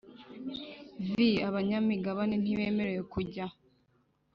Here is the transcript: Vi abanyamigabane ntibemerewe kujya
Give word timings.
Vi 1.09 1.29
abanyamigabane 1.47 2.35
ntibemerewe 2.37 3.01
kujya 3.13 3.45